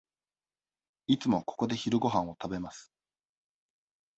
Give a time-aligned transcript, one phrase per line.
[1.05, 2.91] いつもここで昼ごはんを食べます。